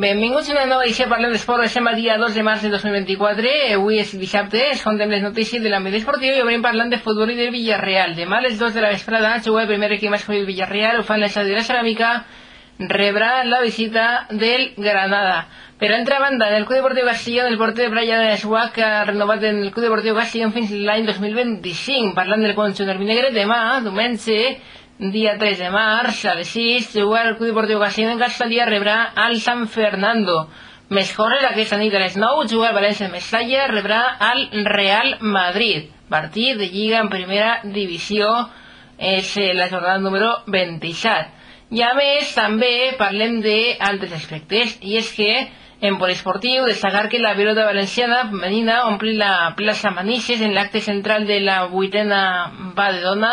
[0.00, 1.66] Benvinguts a una nova edició Parlem d'Esport.
[1.66, 3.50] Estem el dia 2 de març de 2024.
[3.74, 7.28] Avui és dissabte, es contem les notícies de l'àmbit esportiu i obrim parlant de futbol
[7.28, 8.14] i del Villarreal.
[8.16, 11.04] Demà a les 2 de la vesprada juga el primer equip masculí del Villarreal, ho
[11.04, 12.14] fan l'estadi de la Ceràmica,
[12.94, 15.42] rebrà la visita del Granada.
[15.76, 19.60] Per altra banda, en el Club Deportiu Castellón, el porter Brian Eswag ha renovat en
[19.66, 22.14] el Club Deportiu Castellón fins l'any 2025.
[22.16, 24.40] Parlant del conjunt del Vinegre, demà, diumenge,
[25.08, 28.96] dia 3 de març, a les 6, jugar el Club Deportiu Castellón en Castellà rebrà
[29.16, 30.42] al San Fernando.
[30.92, 35.88] Més coses, aquesta nit a les 9, jugar el València Mestalla, rebrà al Real Madrid.
[36.12, 38.28] Partit de Lliga en primera divisió,
[38.98, 41.32] és eh, la jornada número 27.
[41.72, 45.30] I a més, també parlem d'altres aspectes, i és que
[45.80, 51.24] en poliesportiu, destacar que la pilota valenciana femenina ompli la plaça Manises en l'acte central
[51.24, 52.20] de la vuitena
[52.76, 53.32] va de dona,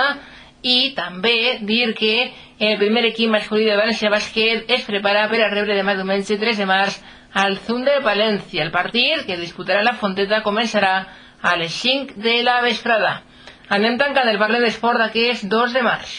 [0.64, 5.52] i també dir que el primer equip masculí de València Bàsquet es prepara per a
[5.54, 7.00] rebre demà diumenge 3 de març
[7.34, 8.64] al Zunde de València.
[8.64, 10.96] El partit que disputarà la Fonteta començarà
[11.42, 13.22] a les 5 de la vesprada.
[13.70, 16.16] Anem tancant el parle d'esport d'aquest 2 de març.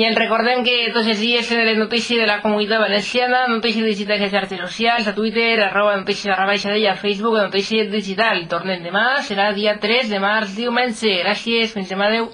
[0.00, 3.84] I ens recordem que tots els dies en les notícies de la comunitat valenciana, notícies
[3.84, 8.40] digitals a xarxes socials, a Twitter, arroba notícies arroba d'ella, a Facebook, notícies digital.
[8.48, 11.20] Tornem demà, serà dia 3 de març, diumenge.
[11.20, 12.32] Gràcies, fins demà, adeu.